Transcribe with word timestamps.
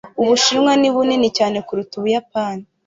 ubushinwa 0.21 0.71
ni 0.79 0.89
bunini 0.93 1.27
cyane 1.37 1.57
kuruta 1.65 1.93
ubuyapani 1.99 2.63